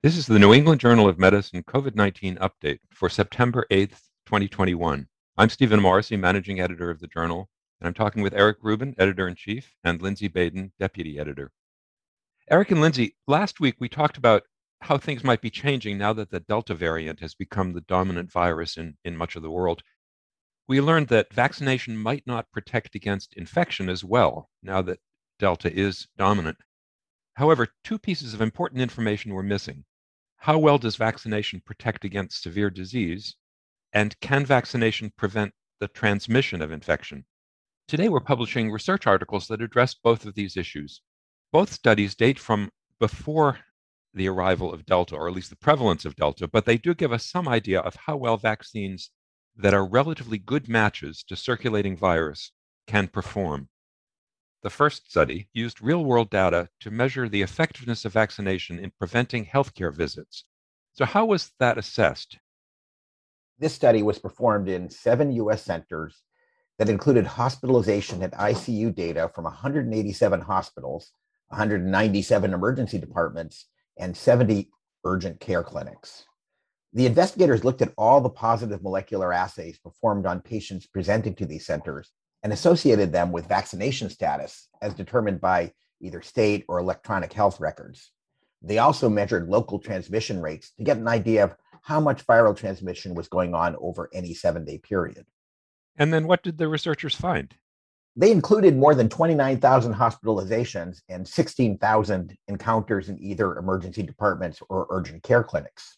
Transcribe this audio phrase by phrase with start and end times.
[0.00, 5.08] This is the New England Journal of Medicine COVID 19 update for September 8th, 2021.
[5.36, 7.48] I'm Stephen Morrissey, managing editor of the journal,
[7.80, 11.50] and I'm talking with Eric Rubin, editor in chief, and Lindsay Baden, deputy editor.
[12.48, 14.44] Eric and Lindsay, last week we talked about
[14.82, 18.76] how things might be changing now that the Delta variant has become the dominant virus
[18.76, 19.82] in, in much of the world.
[20.68, 25.00] We learned that vaccination might not protect against infection as well now that
[25.40, 26.58] Delta is dominant.
[27.34, 29.84] However, two pieces of important information were missing.
[30.42, 33.34] How well does vaccination protect against severe disease?
[33.92, 37.24] And can vaccination prevent the transmission of infection?
[37.88, 41.02] Today, we're publishing research articles that address both of these issues.
[41.50, 42.70] Both studies date from
[43.00, 43.58] before
[44.14, 47.12] the arrival of Delta, or at least the prevalence of Delta, but they do give
[47.12, 49.10] us some idea of how well vaccines
[49.56, 52.52] that are relatively good matches to circulating virus
[52.86, 53.68] can perform.
[54.68, 59.46] The first study used real world data to measure the effectiveness of vaccination in preventing
[59.46, 60.44] healthcare visits.
[60.92, 62.36] So, how was that assessed?
[63.58, 66.22] This study was performed in seven US centers
[66.78, 71.12] that included hospitalization and ICU data from 187 hospitals,
[71.46, 74.68] 197 emergency departments, and 70
[75.02, 76.26] urgent care clinics.
[76.92, 81.64] The investigators looked at all the positive molecular assays performed on patients presenting to these
[81.64, 87.60] centers and associated them with vaccination status as determined by either state or electronic health
[87.60, 88.12] records.
[88.62, 93.14] They also measured local transmission rates to get an idea of how much viral transmission
[93.14, 95.26] was going on over any seven day period.
[95.96, 97.54] And then what did the researchers find?
[98.16, 105.22] They included more than 29,000 hospitalizations and 16,000 encounters in either emergency departments or urgent
[105.22, 105.97] care clinics.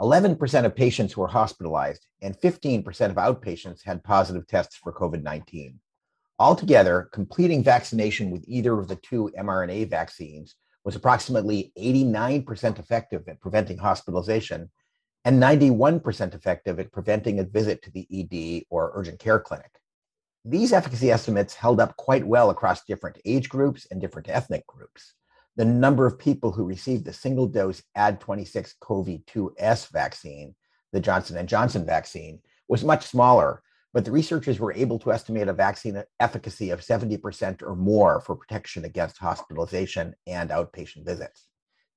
[0.00, 5.78] 11% of patients were hospitalized and 15% of outpatients had positive tests for COVID 19.
[6.38, 13.40] Altogether, completing vaccination with either of the two mRNA vaccines was approximately 89% effective at
[13.40, 14.70] preventing hospitalization
[15.26, 19.70] and 91% effective at preventing a visit to the ED or urgent care clinic.
[20.46, 25.12] These efficacy estimates held up quite well across different age groups and different ethnic groups
[25.56, 30.54] the number of people who received the single dose Ad26 CoV2S vaccine,
[30.92, 33.62] the Johnson & Johnson vaccine, was much smaller,
[33.92, 38.36] but the researchers were able to estimate a vaccine efficacy of 70% or more for
[38.36, 41.48] protection against hospitalization and outpatient visits.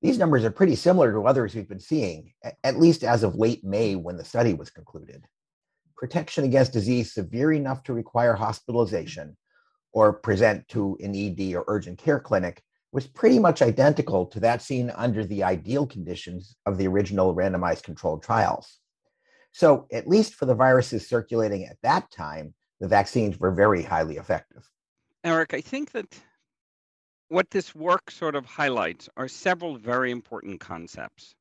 [0.02, 3.64] These numbers are pretty similar to others we've been seeing, at least as of late
[3.64, 5.26] May when the study was concluded.
[5.96, 9.38] Protection against disease severe enough to require hospitalization
[9.94, 12.62] or present to an ED or urgent care clinic
[12.94, 17.84] was pretty much identical to that seen under the ideal conditions of the original randomized
[17.84, 18.78] controlled trials.
[19.52, 24.18] So, at least for the viruses circulating at that time, the vaccines were very highly
[24.18, 24.64] effective.
[25.24, 26.20] Eric, I think that
[27.30, 31.34] what this work sort of highlights are several very important concepts.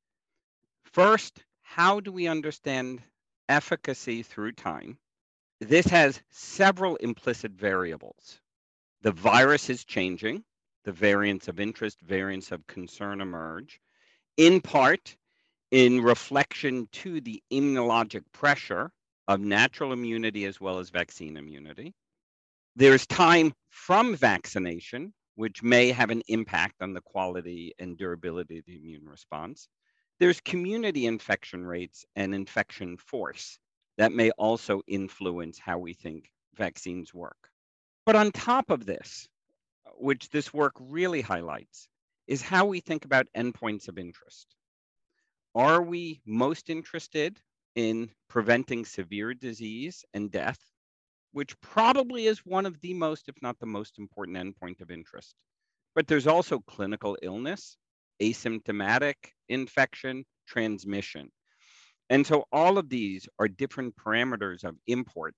[0.84, 3.02] First, how do we understand
[3.48, 4.98] efficacy through time?
[5.60, 8.40] This has several implicit variables.
[9.02, 10.44] The virus is changing,
[10.84, 13.80] the variants of interest, variants of concern emerge,
[14.36, 15.16] in part
[15.70, 18.92] in reflection to the immunologic pressure
[19.28, 21.94] of natural immunity as well as vaccine immunity.
[22.76, 28.66] There's time from vaccination, which may have an impact on the quality and durability of
[28.66, 29.68] the immune response.
[30.20, 33.58] There's community infection rates and infection force
[33.98, 37.50] that may also influence how we think vaccines work.
[38.04, 39.28] But on top of this,
[39.98, 41.88] which this work really highlights,
[42.26, 44.54] is how we think about endpoints of interest.
[45.54, 47.38] Are we most interested
[47.74, 50.58] in preventing severe disease and death,
[51.32, 55.34] which probably is one of the most, if not the most important endpoint of interest?
[55.94, 57.76] But there's also clinical illness,
[58.20, 59.14] asymptomatic
[59.48, 61.30] infection, transmission.
[62.08, 65.34] And so all of these are different parameters of import.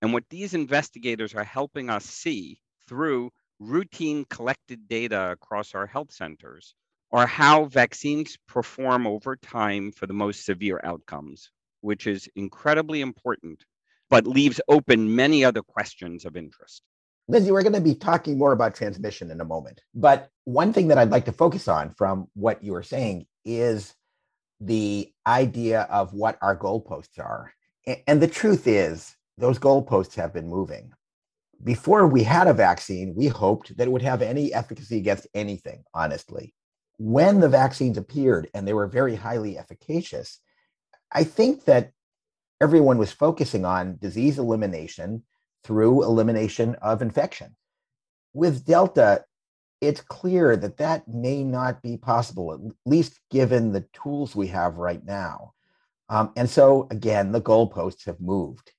[0.00, 3.30] And what these investigators are helping us see through
[3.62, 6.74] routine collected data across our health centers
[7.12, 11.50] are how vaccines perform over time for the most severe outcomes,
[11.80, 13.64] which is incredibly important,
[14.10, 16.82] but leaves open many other questions of interest.
[17.28, 19.80] Lindsay, we're going to be talking more about transmission in a moment.
[19.94, 23.94] But one thing that I'd like to focus on from what you were saying is
[24.60, 27.52] the idea of what our goalposts are.
[28.06, 30.92] And the truth is, those goalposts have been moving
[31.64, 35.84] before we had a vaccine, we hoped that it would have any efficacy against anything,
[35.94, 36.54] honestly.
[36.98, 40.40] When the vaccines appeared and they were very highly efficacious,
[41.12, 41.92] I think that
[42.60, 45.22] everyone was focusing on disease elimination
[45.64, 47.56] through elimination of infection.
[48.34, 49.24] With Delta,
[49.80, 54.76] it's clear that that may not be possible, at least given the tools we have
[54.76, 55.54] right now.
[56.08, 58.72] Um, and so, again, the goalposts have moved.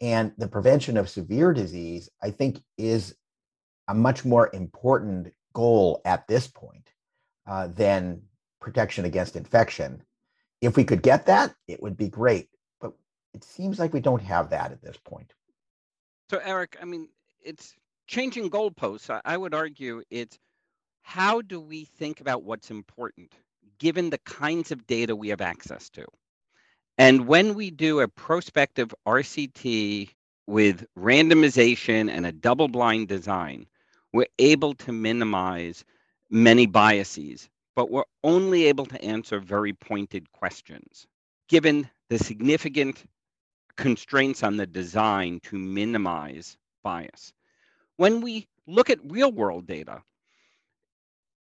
[0.00, 3.14] And the prevention of severe disease, I think, is
[3.88, 6.92] a much more important goal at this point
[7.46, 8.22] uh, than
[8.60, 10.02] protection against infection.
[10.60, 12.48] If we could get that, it would be great.
[12.80, 12.92] But
[13.34, 15.32] it seems like we don't have that at this point.
[16.30, 17.08] So, Eric, I mean,
[17.42, 17.74] it's
[18.06, 19.10] changing goalposts.
[19.10, 20.38] I, I would argue it's
[21.02, 23.32] how do we think about what's important
[23.78, 26.04] given the kinds of data we have access to?
[26.98, 30.10] And when we do a prospective RCT
[30.48, 33.66] with randomization and a double blind design,
[34.12, 35.84] we're able to minimize
[36.28, 41.06] many biases, but we're only able to answer very pointed questions,
[41.48, 43.04] given the significant
[43.76, 47.32] constraints on the design to minimize bias.
[47.96, 50.02] When we look at real world data,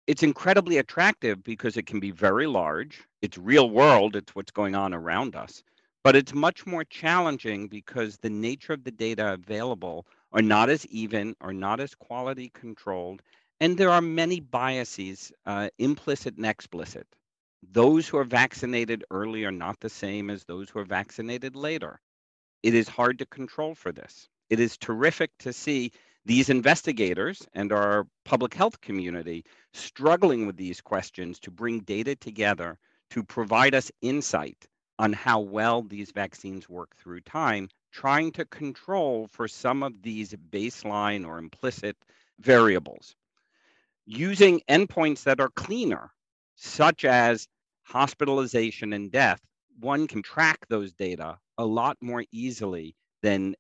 [0.07, 3.03] it's incredibly attractive because it can be very large.
[3.23, 5.63] It's real world, it's what's going on around us.
[6.03, 10.85] But it's much more challenging because the nature of the data available are not as
[10.87, 13.23] even or not as quality controlled.
[13.61, 17.07] And there are many biases, uh, implicit and explicit.
[17.73, 21.99] Those who are vaccinated early are not the same as those who are vaccinated later.
[22.63, 24.29] It is hard to control for this.
[24.51, 25.93] It is terrific to see
[26.27, 32.79] these investigators and our public health community struggling with these questions to bring data together
[33.11, 34.67] to provide us insight
[34.99, 40.35] on how well these vaccines work through time, trying to control for some of these
[40.51, 41.97] baseline or implicit
[42.41, 43.15] variables.
[44.07, 46.11] Using endpoints that are cleaner,
[46.57, 47.49] such as
[47.83, 49.41] hospitalization and death,
[49.81, 53.55] one can track those data a lot more easily than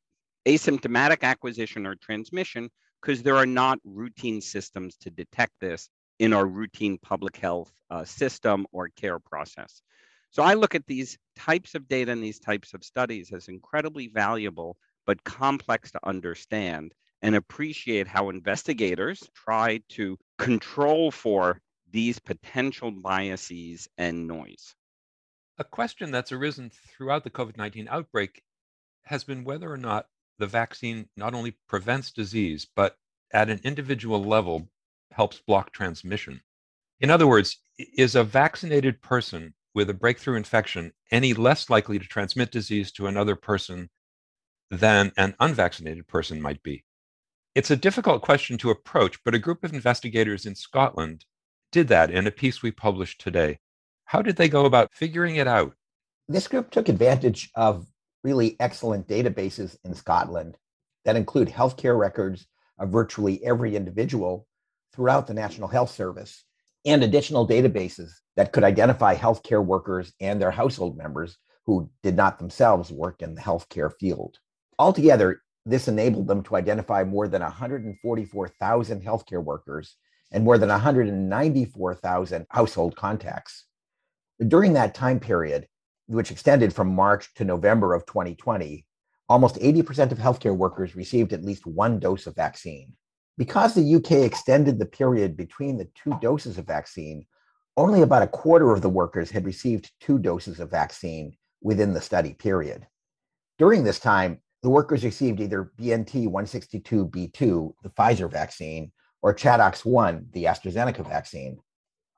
[0.46, 2.70] asymptomatic acquisition or transmission
[3.00, 5.88] because there are not routine systems to detect this
[6.18, 9.82] in our routine public health uh, system or care process.
[10.30, 14.08] So I look at these types of data and these types of studies as incredibly
[14.08, 14.76] valuable
[15.06, 16.92] but complex to understand
[17.22, 21.60] and appreciate how investigators try to control for
[21.90, 24.74] these potential biases and noise.
[25.58, 28.42] A question that's arisen throughout the COVID 19 outbreak
[29.04, 30.06] has been whether or not
[30.38, 32.96] the vaccine not only prevents disease, but
[33.32, 34.68] at an individual level
[35.12, 36.40] helps block transmission.
[37.00, 42.06] In other words, is a vaccinated person with a breakthrough infection any less likely to
[42.06, 43.90] transmit disease to another person
[44.70, 46.84] than an unvaccinated person might be?
[47.54, 51.24] It's a difficult question to approach, but a group of investigators in Scotland
[51.70, 53.58] did that in a piece we published today.
[54.06, 55.74] How did they go about figuring it out?
[56.28, 57.86] This group took advantage of
[58.24, 60.56] really excellent databases in Scotland
[61.04, 62.46] that include healthcare records
[62.78, 64.48] of virtually every individual
[64.92, 66.44] throughout the National Health Service
[66.84, 71.36] and additional databases that could identify healthcare workers and their household members
[71.66, 74.38] who did not themselves work in the healthcare field.
[74.78, 79.96] Altogether, this enabled them to identify more than 144,000 healthcare workers
[80.30, 83.64] and more than 194,000 household contacts.
[84.46, 85.68] During that time period,
[86.06, 88.84] which extended from March to November of 2020,
[89.28, 92.92] almost 80% of healthcare workers received at least one dose of vaccine.
[93.36, 97.26] Because the UK extended the period between the two doses of vaccine,
[97.76, 102.00] only about a quarter of the workers had received two doses of vaccine within the
[102.00, 102.86] study period.
[103.58, 108.92] During this time, the workers received either BNT 162b2, the Pfizer vaccine,
[109.22, 111.58] or ChAdOx 1, the AstraZeneca vaccine.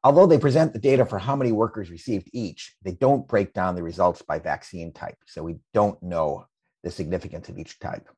[0.07, 3.75] Although they present the data for how many workers received each, they don't break down
[3.75, 5.17] the results by vaccine type.
[5.27, 6.47] So we don't know
[6.85, 8.09] the significance of each type.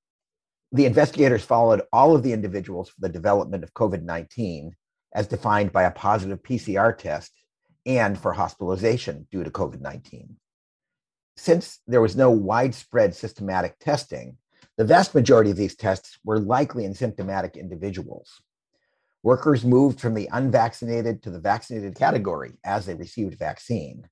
[0.73, 4.76] The investigators followed all of the individuals for the development of COVID 19
[5.14, 7.33] as defined by a positive PCR test
[7.87, 10.37] and for hospitalization due to COVID 19.
[11.38, 14.37] Since there was no widespread systematic testing,
[14.76, 18.42] the vast majority of these tests were likely in symptomatic individuals.
[19.23, 24.09] Workers moved from the unvaccinated to the vaccinated category as they received vaccine.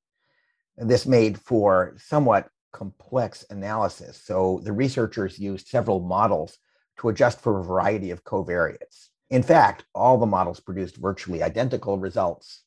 [0.77, 4.21] And this made for somewhat complex analysis.
[4.25, 6.59] So the researchers used several models
[6.99, 9.09] to adjust for a variety of covariates.
[9.31, 12.63] In fact, all the models produced virtually identical results.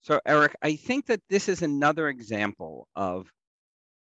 [0.00, 3.32] So, Eric, I think that this is another example of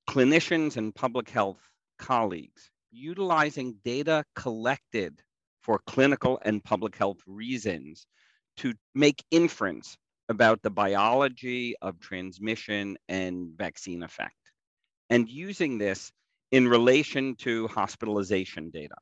[0.07, 1.61] clinicians and public health
[1.97, 5.21] colleagues utilizing data collected
[5.61, 8.05] for clinical and public health reasons
[8.57, 9.97] to make inference
[10.27, 14.51] about the biology of transmission and vaccine effect,
[15.09, 16.11] and using this
[16.51, 18.95] in relation to hospitalization data.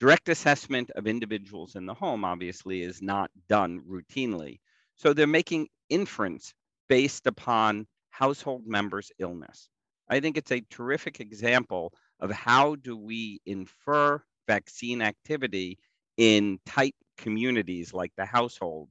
[0.00, 4.58] Direct assessment of individuals in the home obviously is not done routinely.
[4.96, 6.52] So they're making inference
[6.88, 9.68] based upon household members' illness.
[10.08, 14.22] I think it's a terrific example of how do we infer
[14.52, 15.78] vaccine activity
[16.18, 18.90] in tight communities like the household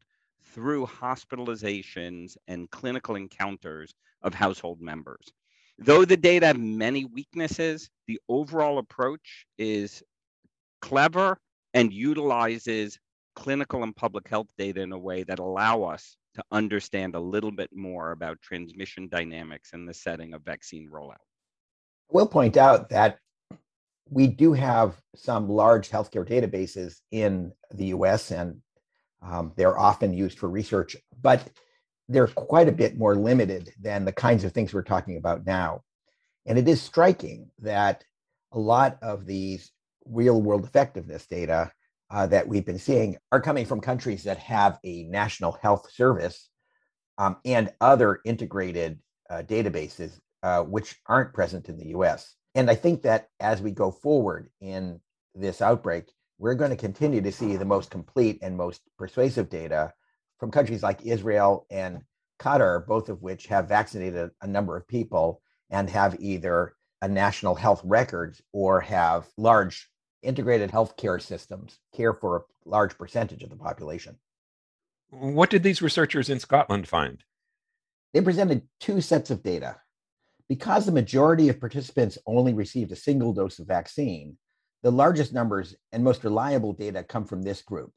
[0.54, 5.28] through hospitalizations and clinical encounters of household members.
[5.78, 10.02] Though the data have many weaknesses, the overall approach is
[10.82, 11.38] clever
[11.76, 13.00] and utilizes
[13.36, 17.52] clinical and public health data in a way that allow us to understand a little
[17.52, 21.26] bit more about transmission dynamics in the setting of vaccine rollout.
[22.10, 23.20] I will point out that
[24.12, 28.62] we do have some large healthcare databases in the US, and
[29.24, 31.50] um, they're often used for research, but
[32.10, 35.82] they're quite a bit more limited than the kinds of things we're talking about now.
[36.46, 38.04] And it is striking that
[38.52, 39.72] a lot of these
[40.06, 41.72] real world effectiveness data
[42.10, 46.50] uh, that we've been seeing are coming from countries that have a national health service
[47.18, 49.00] um, and other integrated
[49.30, 52.36] uh, databases uh, which aren't present in the US.
[52.56, 55.00] And I think that as we go forward in
[55.34, 56.06] this outbreak,
[56.38, 59.94] we're going to continue to see the most complete and most persuasive data
[60.40, 62.02] from countries like Israel and
[62.40, 67.56] Qatar, both of which have vaccinated a number of people and have either a national
[67.56, 69.90] health records or have large
[70.24, 74.18] integrated healthcare systems care for a large percentage of the population.
[75.10, 77.24] What did these researchers in Scotland find?
[78.14, 79.78] They presented two sets of data.
[80.52, 84.36] Because the majority of participants only received a single dose of vaccine,
[84.84, 87.94] the largest numbers and most reliable data come from this group.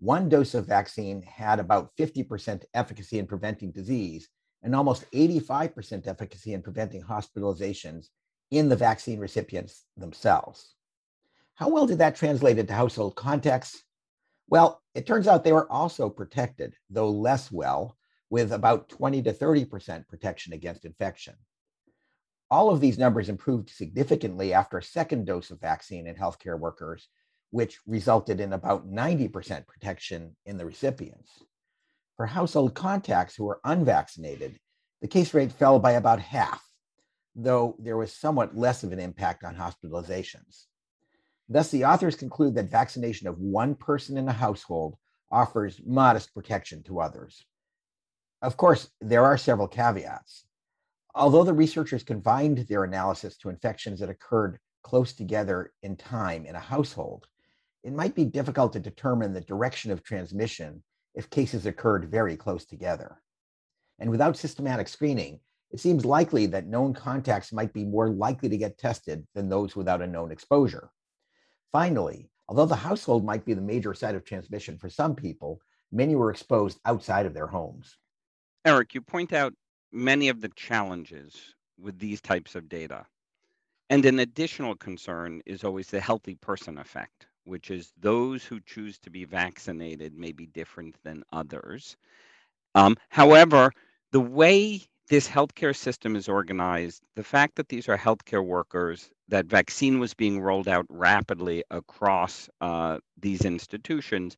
[0.00, 4.28] One dose of vaccine had about 50% efficacy in preventing disease
[4.64, 8.08] and almost 85% efficacy in preventing hospitalizations
[8.50, 10.74] in the vaccine recipients themselves.
[11.54, 13.80] How well did that translate into household contexts?
[14.48, 17.96] Well, it turns out they were also protected, though less well,
[18.28, 21.36] with about 20 to 30% protection against infection.
[22.50, 27.08] All of these numbers improved significantly after a second dose of vaccine in healthcare workers,
[27.50, 31.44] which resulted in about 90% protection in the recipients.
[32.16, 34.58] For household contacts who were unvaccinated,
[35.00, 36.62] the case rate fell by about half,
[37.34, 40.66] though there was somewhat less of an impact on hospitalizations.
[41.48, 44.96] Thus, the authors conclude that vaccination of one person in a household
[45.30, 47.44] offers modest protection to others.
[48.42, 50.44] Of course, there are several caveats.
[51.14, 56.54] Although the researchers confined their analysis to infections that occurred close together in time in
[56.54, 57.26] a household,
[57.82, 60.82] it might be difficult to determine the direction of transmission
[61.14, 63.20] if cases occurred very close together.
[63.98, 65.40] And without systematic screening,
[65.70, 69.76] it seems likely that known contacts might be more likely to get tested than those
[69.76, 70.90] without a known exposure.
[71.72, 75.60] Finally, although the household might be the major site of transmission for some people,
[75.92, 77.96] many were exposed outside of their homes.
[78.64, 79.54] Eric, you point out
[79.92, 83.06] many of the challenges with these types of data.
[83.88, 88.98] And an additional concern is always the healthy person effect, which is those who choose
[89.00, 91.96] to be vaccinated may be different than others.
[92.74, 93.72] Um, however,
[94.12, 99.46] the way this healthcare system is organized, the fact that these are healthcare workers, that
[99.46, 104.36] vaccine was being rolled out rapidly across uh, these institutions,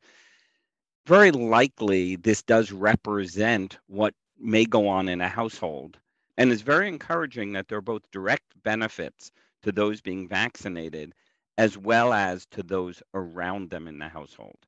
[1.06, 5.98] very likely this does represent what may go on in a household.
[6.36, 9.30] And it's very encouraging that there are both direct benefits
[9.62, 11.14] to those being vaccinated
[11.58, 14.58] as well as to those around them in the household.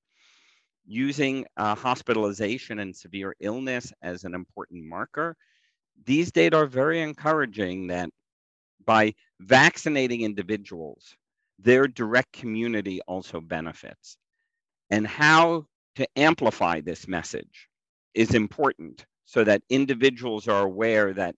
[0.86, 5.36] Using uh, hospitalization and severe illness as an important marker
[6.04, 8.10] these data are very encouraging that
[8.84, 11.16] by vaccinating individuals,
[11.58, 14.16] their direct community also benefits.
[14.90, 15.66] And how
[15.96, 17.68] to amplify this message
[18.12, 21.34] is important so that individuals are aware that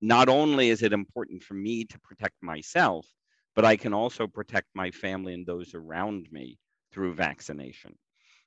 [0.00, 3.06] not only is it important for me to protect myself,
[3.54, 6.58] but I can also protect my family and those around me
[6.92, 7.96] through vaccination.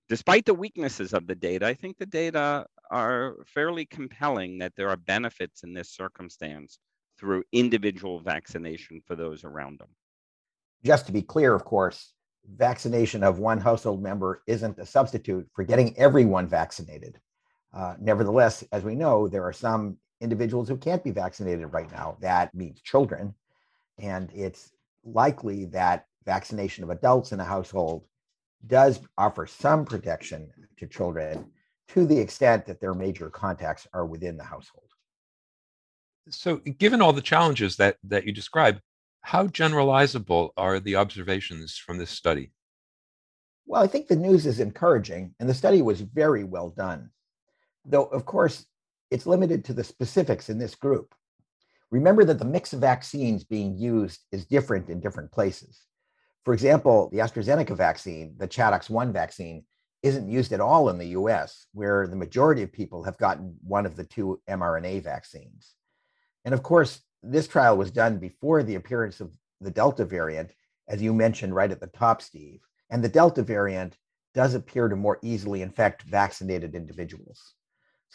[0.09, 4.89] Despite the weaknesses of the data, I think the data are fairly compelling that there
[4.89, 6.79] are benefits in this circumstance
[7.17, 9.89] through individual vaccination for those around them.
[10.83, 12.13] Just to be clear, of course,
[12.57, 17.19] vaccination of one household member isn't a substitute for getting everyone vaccinated.
[17.73, 22.17] Uh, nevertheless, as we know, there are some individuals who can't be vaccinated right now.
[22.21, 23.33] That means children.
[23.97, 24.71] And it's
[25.03, 28.05] likely that vaccination of adults in a household
[28.67, 31.45] does offer some protection to children
[31.89, 34.87] to the extent that their major contacts are within the household.
[36.29, 38.79] So, given all the challenges that, that you describe,
[39.21, 42.51] how generalizable are the observations from this study?
[43.65, 47.09] Well, I think the news is encouraging, and the study was very well done.
[47.85, 48.65] Though, of course,
[49.11, 51.13] it's limited to the specifics in this group.
[51.91, 55.83] Remember that the mix of vaccines being used is different in different places.
[56.43, 59.63] For example, the AstraZeneca vaccine, the ChAdOx 1 vaccine,
[60.01, 63.85] isn't used at all in the US, where the majority of people have gotten one
[63.85, 65.75] of the two mRNA vaccines.
[66.43, 70.53] And of course, this trial was done before the appearance of the Delta variant,
[70.89, 72.61] as you mentioned right at the top, Steve.
[72.89, 73.97] And the Delta variant
[74.33, 77.53] does appear to more easily infect vaccinated individuals.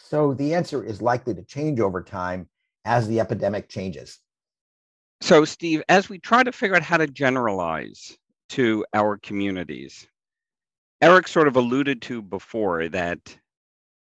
[0.01, 2.47] So the answer is likely to change over time
[2.85, 4.19] as the epidemic changes.
[5.21, 8.17] So, Steve, as we try to figure out how to generalize
[8.49, 10.07] to our communities,
[11.01, 13.37] Eric sort of alluded to before that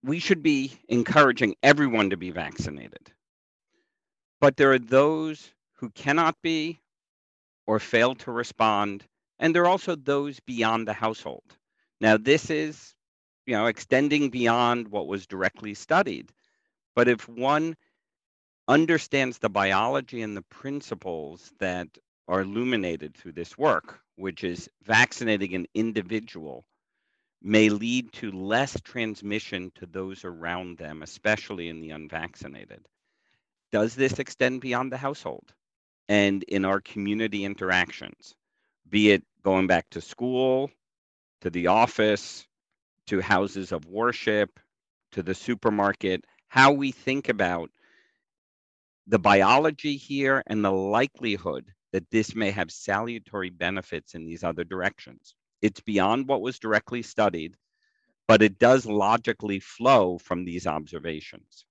[0.02, 3.12] we should be encouraging everyone to be vaccinated.
[4.40, 6.80] But there are those who cannot be
[7.66, 9.04] or fail to respond
[9.38, 11.44] and there are also those beyond the household.
[12.00, 12.94] Now, this is,
[13.46, 16.32] you know, extending beyond what was directly studied.
[16.94, 17.76] But if one
[18.68, 21.88] understands the biology and the principles that
[22.28, 26.64] are illuminated through this work, which is vaccinating an individual
[27.42, 32.86] may lead to less transmission to those around them, especially in the unvaccinated.
[33.72, 35.54] Does this extend beyond the household
[36.08, 38.34] and in our community interactions?
[38.88, 40.70] be it going back to school,
[41.40, 42.46] to the office,
[43.06, 44.58] to houses of worship,
[45.12, 47.70] to the supermarket, how we think about
[49.06, 54.64] the biology here and the likelihood that this may have salutary benefits in these other
[54.64, 55.34] directions.
[55.62, 57.56] It's beyond what was directly studied,
[58.28, 61.64] but it does logically flow from these observations.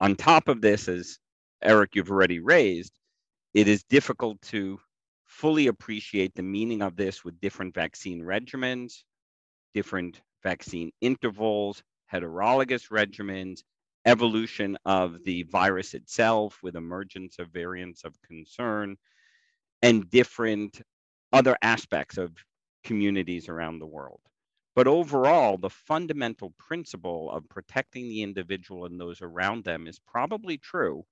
[0.00, 1.18] On top of this, as
[1.62, 2.92] Eric, you've already raised,
[3.54, 4.80] it is difficult to
[5.24, 9.04] fully appreciate the meaning of this with different vaccine regimens,
[9.72, 11.82] different vaccine intervals,
[12.12, 13.62] heterologous regimens,
[14.06, 18.96] evolution of the virus itself with emergence of variants of concern,
[19.82, 20.82] and different
[21.32, 22.32] other aspects of
[22.84, 24.20] communities around the world.
[24.74, 30.58] But overall, the fundamental principle of protecting the individual and those around them is probably
[30.58, 31.04] true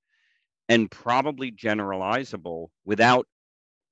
[0.69, 3.27] and probably generalizable without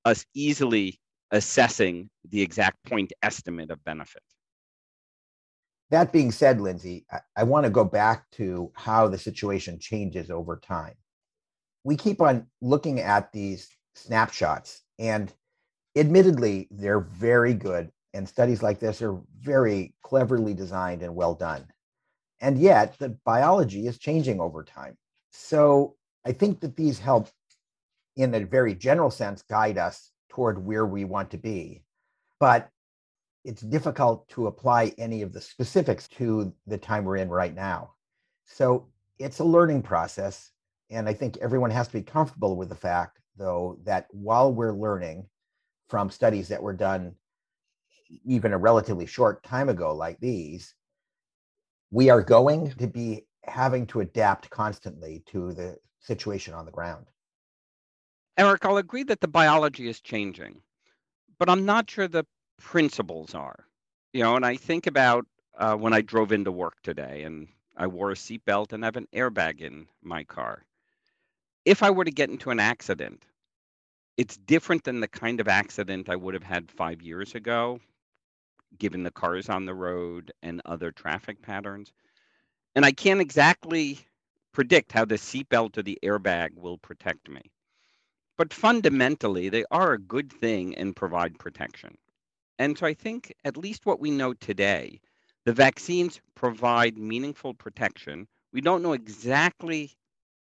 [0.05, 1.01] us easily
[1.33, 4.23] assessing the exact point estimate of benefit.
[5.91, 10.31] That being said, Lindsay, I, I want to go back to how the situation changes
[10.31, 10.95] over time.
[11.85, 15.33] We keep on looking at these snapshots, and
[15.97, 17.91] admittedly, they're very good.
[18.15, 21.67] And studies like this are very cleverly designed and well done.
[22.41, 24.97] And yet, the biology is changing over time.
[25.31, 27.29] So I think that these help
[28.19, 31.85] in a very general sense, guide us toward where we want to be.
[32.41, 32.69] But
[33.49, 37.95] it's difficult to apply any of the specifics to the time we're in right now.
[38.45, 40.51] So it's a learning process.
[40.91, 44.75] And I think everyone has to be comfortable with the fact, though, that while we're
[44.75, 45.29] learning
[45.89, 47.15] from studies that were done
[48.27, 50.75] even a relatively short time ago, like these,
[51.91, 57.07] we are going to be having to adapt constantly to the situation on the ground.
[58.37, 60.61] Eric, I'll agree that the biology is changing,
[61.39, 62.27] but I'm not sure the
[62.59, 63.67] principles are.
[64.13, 65.27] You know, and I think about
[65.59, 68.97] uh, when I drove into work today and I wore a seatbelt and I have
[68.97, 70.65] an airbag in my car.
[71.65, 73.25] If I were to get into an accident,
[74.17, 77.81] it's different than the kind of accident I would have had five years ago,
[78.79, 81.93] given the cars on the road and other traffic patterns.
[82.75, 84.01] And I can't exactly
[84.53, 87.43] predict how the seatbelt or the airbag will protect me
[88.39, 91.99] but fundamentally, they are a good thing and provide protection.
[92.59, 95.01] And so I think, at least what we know today,
[95.45, 98.27] the vaccines provide meaningful protection.
[98.53, 99.93] We don't know exactly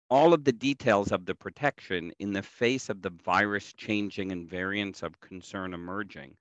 [0.09, 4.49] all of the details of the protection in the face of the virus changing and
[4.49, 6.35] variants of concern emerging.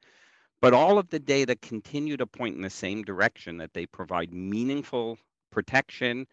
[0.61, 4.33] But all of the data continue to point in the same direction that they provide
[4.33, 5.18] meaningful
[5.51, 6.27] protection,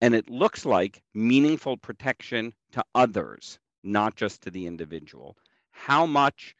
[0.00, 5.36] and it looks like meaningful protection to others not just to the individual.
[5.70, 6.54] How much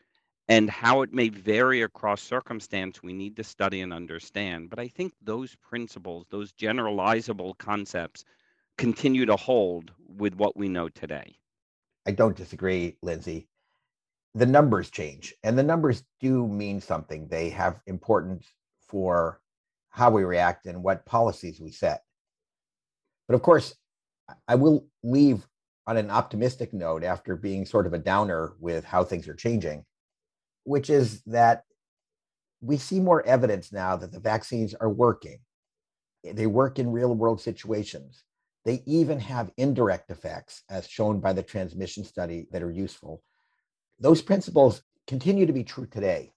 [0.48, 4.70] and how it may vary across circumstance, we need to study and understand.
[4.70, 8.24] But I think those principles, those generalizable concepts,
[8.76, 11.36] continue to hold with what we know today.
[12.06, 13.48] I don't disagree, Lindsay.
[14.34, 17.28] The numbers change, and the numbers do mean something.
[17.28, 18.46] They have importance
[18.88, 19.40] for
[19.90, 22.02] how we react and what policies we set.
[23.28, 23.76] But of course,
[24.48, 25.46] I will leave
[25.86, 29.84] on an optimistic note after being sort of a downer with how things are changing,
[30.64, 31.64] which is that
[32.60, 35.38] we see more evidence now that the vaccines are working.
[36.24, 38.24] They work in real world situations.
[38.64, 43.22] They even have indirect effects, as shown by the transmission study, that are useful.
[44.00, 46.32] Those principles continue to be true today,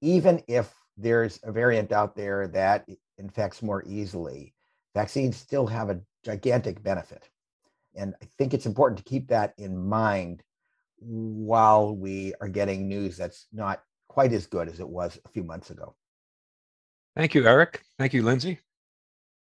[0.00, 4.54] even if there's a variant out there that infects more easily.
[4.94, 7.28] Vaccines still have a gigantic benefit.
[7.94, 10.42] And I think it's important to keep that in mind
[11.00, 15.44] while we are getting news that's not quite as good as it was a few
[15.44, 15.94] months ago.
[17.16, 17.82] Thank you, Eric.
[17.98, 18.60] Thank you, Lindsay.